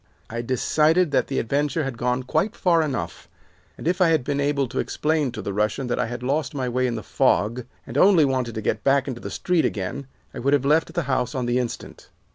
I 0.31 0.41
decided 0.41 1.11
that 1.11 1.27
the 1.27 1.37
adventure 1.37 1.83
had 1.83 1.95
gone 1.95 2.23
quite 2.23 2.55
far 2.55 2.81
enough, 2.81 3.29
and 3.77 3.87
if 3.87 4.01
I 4.01 4.09
had 4.09 4.23
been 4.23 4.39
able 4.39 4.67
to 4.69 4.79
explain 4.79 5.31
to 5.33 5.43
the 5.43 5.53
Russian 5.53 5.85
that 5.85 5.99
I 5.99 6.07
had 6.07 6.23
lost 6.23 6.55
my 6.55 6.67
way 6.67 6.87
in 6.87 6.95
the 6.95 7.03
fog, 7.03 7.67
and 7.85 7.99
only 7.99 8.25
wanted 8.25 8.55
to 8.55 8.61
get 8.63 8.83
back 8.83 9.07
into 9.07 9.21
the 9.21 9.29
street 9.29 9.63
again, 9.63 10.07
I 10.33 10.39
would 10.39 10.53
have 10.53 10.65
left 10.65 10.91
the 10.95 11.03
house 11.03 11.35
on 11.35 11.45
the 11.45 11.59
instant. 11.59 12.09